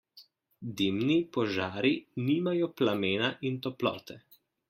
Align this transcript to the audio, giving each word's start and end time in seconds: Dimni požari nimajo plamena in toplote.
Dimni 0.79 1.17
požari 1.37 1.91
nimajo 2.29 2.71
plamena 2.81 3.31
in 3.51 3.63
toplote. 3.67 4.19